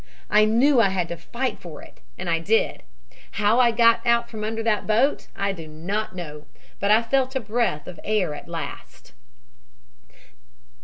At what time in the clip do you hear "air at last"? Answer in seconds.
8.03-9.13